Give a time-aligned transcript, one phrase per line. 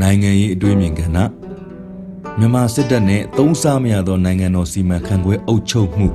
[0.00, 1.16] နိုင်ငံရေးအတွေ့အမြင်ကဏ္ဍ
[2.38, 6.08] မြန်မာစစ်တပ်နဲ့သုံးစားမရသောနိုင်ငံတော်စီမံခန့်ခွဲအုပ်ချုပ်မှု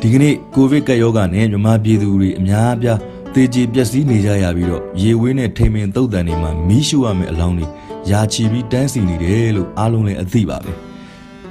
[0.00, 2.98] ဒီကနေ့ကိုဗစ်ကပ်ရောဂါနဲ့မြန်မာပြည်သူတွေအများအပြား
[3.34, 7.66] သေကြေပျက်စီးနေကြရပြီးတော့ရေဝေးနဲ့ထိမ်ပင်တုတ်တန်တွေမှာမီးရှို့ရမယ့်အလောင်းတွေ
[8.10, 10.72] ယာချီပြီးတန်းစီနေတယ်လို့အားလုံးလည်းအသိပါပဲ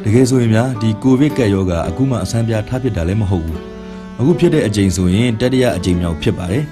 [0.03, 3.61] တကယ်ဆိုရင်များဒီကိုဗစ်ကပ်ရောဂါအခုမှအဆန်းပြထားဖြစ်တာလည်းမဟုတ်ဘူး
[4.19, 6.63] အခုဖြစ်တဲ့အချိန်ဆိုရင်တတိယအချိန်မြောက်ဖြစ်ပါတယ်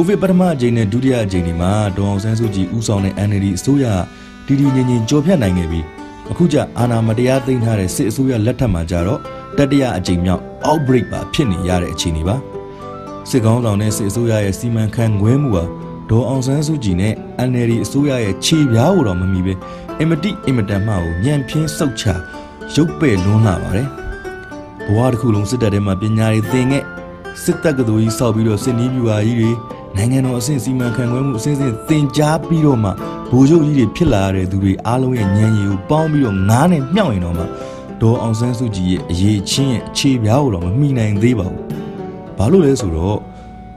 [0.00, 3.86] ကိုဗစ်ပထမအချိန်နဲ့ဒုတိယအချိန်ဒီမှာဒေါအောင်ဆန်းစုကြည်ဦးဆောင်တဲ့ NLD အစိုးရ
[4.46, 5.84] တည်တည်ငြိမ်ငြိမ်ကြော်ဖြတ်နိုင်ခဲ့ပြီး
[6.30, 9.20] အခုကျအာဏာမတရားသိမ်းထားတဲ့စစ်အစိုးရလက်ထက်မှာကြတော့
[9.58, 12.36] တတိယအကြိမ်မြောက် outbreak ပါဖြစ်နေရတဲ့အခြေအနေပါ
[13.30, 15.64] စစ်ကောင်းဆောင်နဲ့စစ်အစိုးရရဲ့စီမံခန့်ခွဲမှုဟာ
[16.10, 17.14] ဒေါ်အောင်ဆန်းစုကြည်နဲ့
[17.48, 19.54] NLD အစိုးရရဲ့ခြေပြားကိုတော့မမီပဲ
[19.98, 22.04] အင်မတိအင်မတန်မှကိုညံပြင်းစုတ်ချ
[22.74, 23.88] ရုပ်ပဲ့လွန်းလာပါတယ်
[24.86, 26.84] ဘဝတစ်ခုလုံးစစ်တပ်ထဲမှာပညာတွေသင်ခဲ့
[27.44, 29.50] စစ်တပ်ကတော်ကြီးစောက်ပြီးတော့စစ်နီးပြူဟာကြီးတွေ
[29.96, 32.90] နိုင်ငံတော်အဆင့်စီမံခန့်ခွဲမှုအဆင့်ဆင့်သင်ကြားပြီးတော့မှ
[33.30, 37.44] ဗိုလ်ချုပ်ကြီးတွေဖြစ်လာတဲ့သူတွေအားလုံးရဲ့ဉာဏ်ရည်ကိုပေါင်းပြီးတော့ငားနဲ့မြှောက်ရင်တော့မှ
[38.00, 41.62] ဒေါ်အောင်ဆန်းစုကြည်ရဲ့အရေးချင်းရဲ့အခြေပြားကိုတော့မမိနိုင်သေးပါဘူး။
[42.38, 43.18] ဘာလို့လဲဆိုတော့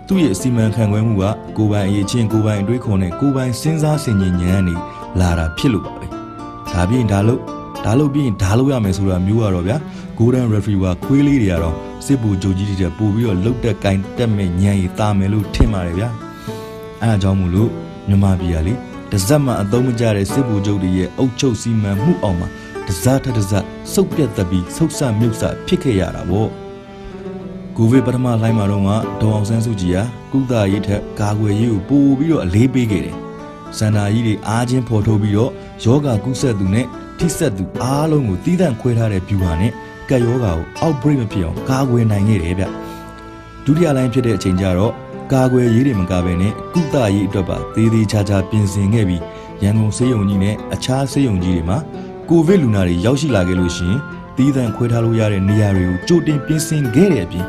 [0.08, 1.24] သူ့ရဲ့စီမံခန့်ခွဲမှုက
[1.58, 4.80] ကိုယ်ပိုင်အရေးချင်းကိုယ်ပိုင်အတွေးခေါ်နဲ့ကိုယ်ပိုင်စဉ်းစားဆင်ခြင်ဉာဏ်နဲ့
[5.20, 6.06] လာတာဖြစ်လို့ပါပဲ။
[6.72, 7.42] ဒါပြင်ဒါလို့
[7.86, 9.78] ဒါလို့ပြီးရင်ဒါလို့ရမယ်ဆိုတာမျိုးကတော့ဗျာ
[10.18, 16.10] Golden Retriever ခွေးလေးတွေကတော့ စစ်ဘူဂျိုကြီးတွေပို့ပြီးတော့လုတ်တက်ကင်တက်မဲ့ညံရီတာမယ်လို့ထင်ပါတယ်ဗျာ
[17.02, 17.70] အဲအကြောင်းမို့လို့
[18.08, 18.74] မြန်မာပြည်ကလေ
[19.12, 22.48] တစက်မှအသုံးမကျတဲ့စစ်ဘူဂျုတ်တွေရဲ့အုပ်ချုပ်စီမံမှုအောင်မှာ
[22.88, 23.54] တစထတစ
[23.94, 26.50] စုပ်ပြတ်သက်ပြီးဆုတ်ဆမြုပ်ဆဖြစ်ခဲ့ရတာပေါ့
[27.78, 28.90] ကိုဗစ်ပထမလိုင်းမှာတော့က
[29.22, 33.18] ဒေါအောင်ဆန်းစုကြည်ဟာကုသရေးထက်ကာကွယ်ရေးကိုပို့ပြီးတော့အလေးပေးခဲ့တယ်
[33.78, 35.52] စန္ဒာကြီးတွေအားချင်းဖော်ထုတ်ပြီးတော့
[35.84, 36.86] ယောဂကုဆက်သူနဲ့
[37.20, 39.72] ထိဆက်သူအားလုံးကိုတီးတန့်ခွဲထားတဲ့ဗျူဟာနဲ့
[40.12, 42.66] ကက်ယောဂါကို outbreak မဖြစ်အောင်ကာကွယ်နိုင်ခဲ့တယ်ဗျ
[43.66, 44.94] ဒုတိယလိုင်းဖြစ်တဲ့အချိန်ကျတော့
[45.34, 49.22] ကာကွယ်ရေးတွေမကဘဲနဲ့ကုသရေးအတွက်ပါသေးသေးချာချာပြင်ဆင်ခဲ့ပြီး
[49.64, 51.78] ရန်ကုန်ဆေးရုံကြီးနဲ့အခြားဆေးရုံကြီးတွေမှာ
[52.30, 54.00] ကိုဗစ်လူနာတွေရောက်ရှိလာခဲ့လို့ရှိရင်
[54.38, 57.46] တီးသန့်ခွဲထားလို့ရတဲ့နေရာတွေကိုကြိုတင်ပြင်ဆင်ခဲ့တဲ့အပြင်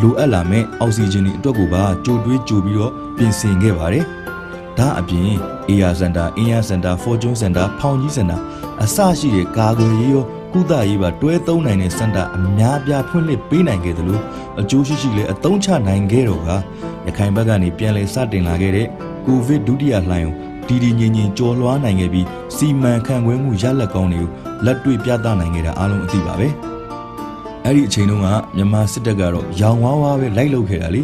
[0.00, 4.04] လိုအပ်လာမဲ့အောက်ဆီဂျင်တွေအတွက်ကိုပါကြိုတွေးကြိုပြီးတော့ပြင်ဆင်ခဲ့ပါတယ်။
[4.78, 5.30] ဒါအပြင်
[5.70, 8.40] AR Center, AR Center, Fortune Center, ဖောင်ကြီး Center
[8.82, 14.22] အစရှိတဲ့ကာကွယ်ရေးရော ကုသရေးပါတွဲသုံးနိုင်တဲ့စင်တာအများပြားဖွင့်လှစ်ပေးနိုင်ခဲ့တယ်လို့
[14.60, 16.50] အကျိုးရှိရှိလည်းအသုံးချနိုင်ခဲ့တော့က
[17.06, 18.86] ရခိုင်ဘက်ကနေပြန်လည်စတင်လာခဲ့တဲ့
[19.26, 20.34] ကိုဗစ်ဒုတိယလှိုင်းကို
[20.68, 22.26] တည်တည်ငြိမ်ငြိမ်ကျော်လွှားနိုင်ခဲ့ပြီး
[22.56, 24.28] စီမံခန့်ခွဲမှုရလက်ကောင်းတွေကို
[24.64, 26.48] လက်တွေ့ပြသနိုင်ခဲ့တာအားလုံးအသိပါပဲ
[27.64, 28.26] အဲ့ဒီအချိန်တုန်းက
[28.56, 31.02] မြန်မာစစ်တပ်ကတော့ရောင်ဝါးဝါပဲလိုက်လုပ်ခဲ့တာလေ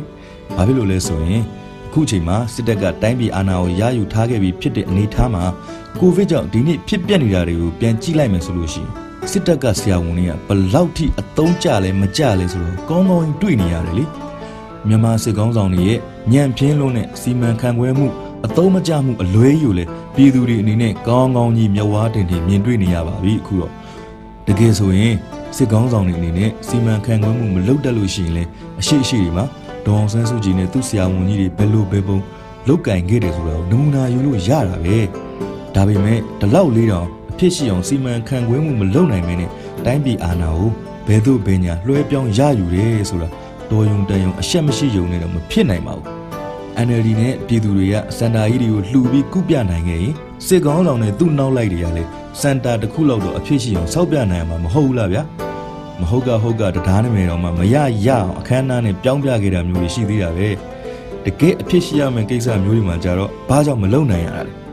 [0.56, 1.43] ဘာဖြစ်လို့လဲဆိုရင်
[1.87, 5.44] အခုချိန်မှာစစ်တပ်ကတိုင်းပြည်အာဏာကိုရယူထားခဲ့ပြီးဖြစ်တဲ့အနေအထားမှာ
[6.00, 14.04] ကိုဗစ်ကြောင့်ဒီနေ့ဖြစ်ပျက်နေတာတွေကိုပြန်ကြည့်လိုက်မယ်ဆိုလို့ရှိရင် စစ်တပ်ကဆရာဝန်တွေကဘလောက်ထိအသုံးကျလဲမကျလဲဆိုတော့ကောင်းကောင်းတွေ့နေရတယ်လေ
[14.88, 15.98] မြန်မာစစ်ကောင်းဆောင်တွေရဲ့
[16.32, 18.06] ညံပြင်းလုံးနဲ့စီမံခန့်ခွဲမှု
[18.46, 23.72] အသုံးမကျမှုအလွဲယူလဲပြည်သူတွေအနေနဲ့ကောင်းကောင်းကြီးမျက်ဝါးတင်တင်မြင်တွေ့နေရပါပြီအခုတော့
[24.46, 25.14] တကယ်ဆိုရင်
[25.56, 28.44] စစ်ကောင်းဆောင်တွေအနေနဲ့စီမံခန့်ခွဲမှုမလုပ်တတ်လို့ရှိရင်လဲ
[28.80, 29.44] အရှိအရှိတွေမှာ
[29.86, 32.18] ဒေါအောင်ဆန်းစုကြည်နဲ့သူ့ဆရာဝန်ကြီးတွေဘယ်လိုပဲပုံ
[32.68, 34.98] လောက်ကင်ခဲ့တယ်ဆိုတော့နမူနာယူလို့ရတာပဲ
[35.74, 39.50] ဒါပေမဲ့ဒီလောက်လေးတော့ အဖြစ်ရှိအောင်စီမံခန့်ခွဲမှုမလုပ်နိုင်မင်းနဲ့
[39.84, 40.71] တိုင်းပြည်အာဏာကို
[41.06, 43.28] ဘယ်သို့ဘယ်ညာလွှဲပြောင်းရယူတယ်ဆိုတာ
[43.71, 46.06] တော်ယုံတန်ယုံအရှက်မရှိယုံနဲ့တော့မဖြစ်နိုင်ပါဘူး
[46.87, 50.15] NLD နဲ့ပြည်သူတွေကစန္ဒာကြီးတွေကိုလှူပြီးကုပြနိုင်ခဲ့ရင်
[50.47, 52.09] စစ်ကောင်းဆောင်နဲ့သူ့နောက်လိုက်တွေကလည်း
[52.41, 55.22] စန္တာတစ်ခုလောက်တော့အဖြစ်ရှိအောင်စောက်ပြနိုင်မှာမဟုတ်ဘူးလားဗျာ
[56.01, 60.49] မဟုတ်ကဟုတ်ကတရားနာမည်တော့မှမရရအောင်အခမ်းအနားနဲ့ပြောင်းပြခဲ့တာမျိုးတွေရှိသေးတာပဲ
[61.25, 64.63] တကယ်အဖြစ်ရှိရမယ့်ကိစ္စမျိုးတွေမှာကြတော့ဘာကြောင့်မလုပ်နိုင်ရတာလဲ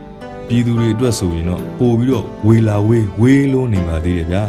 [0.48, 4.44] ပြည်သူတွေအတွက်ဆိုရင်တော့ပို့ပြီးတော့ဝေလာဝေးဝေးလုံးနေပါသေးတယ်ဗျာ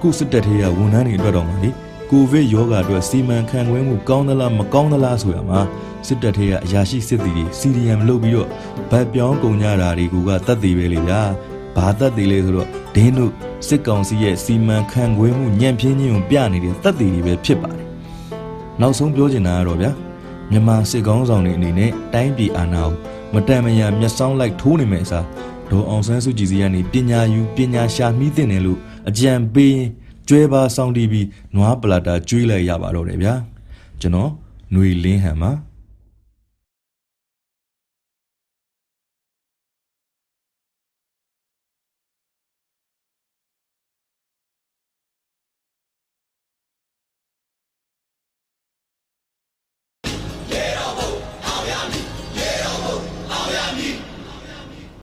[0.00, 1.70] ခုစစ်တပ်ထေးကဝန်ထမ်းတွေအတွက်တော့မှလေ
[2.10, 5.60] ကိုဗစ်ရောဂါအတွက်စီမံခန့်ခွဲမှုကောင်းသလားမကောင်းသလားဆိုရမှာ
[6.06, 8.48] စစ်တပ်ထေးကအရာရှိစစ်သည်တွေစီရီယမ်လုပ်ပြီးတော့
[8.90, 10.14] ဗတ်ပြောင်းကုန်ကြတာတွေက
[10.46, 11.20] တတ်သေးပဲလေဗျာ
[11.76, 13.32] ဘာတတ်သေးလဲဆိုတော့ဒင်းတို့
[13.66, 17.86] စစ်ကောင်စီရဲ့စီမံခန့်ခွဲမှုညံ့ပြင်းခြင်းကိုပြနေတဲ့တတ်သေးတွေပဲဖြစ်ပါတယ်
[18.80, 19.90] နောက်ဆုံးပြောချင်တာကတော့ဗျာ
[20.50, 22.96] မြန်မာစစ်ကောင်းဆောင်တွေအနေနဲ့တိုင်းပြည်အာဏာကို
[23.34, 25.26] မတန်မရာမျက်စောင်းလိုက်ထိုးနေမယ်စား
[25.70, 29.76] ဒေါ်အောင်ဆန်းစုကြည်စီကနေပညာယူပညာရှာမိသင့်တယ်လို့အကြံပေး
[30.28, 33.34] ကျွဲပါဆောင်တီးပြီးနွားပလာတာကျွေးလိုက်ရပါတော့တယ်ဗျာ
[34.00, 34.30] ကျွန်တော်
[34.72, 35.50] ຫນွေလင်းဟန်ပါ